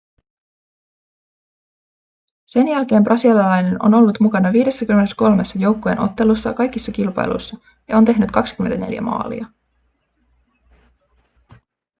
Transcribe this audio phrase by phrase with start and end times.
[2.45, 9.01] sen jälkeen brasilialainen on ollut mukana 53:ssa joukkueen ottelussa kaikissa kilpailuissa ja on tehnyt 24
[9.01, 9.45] maalia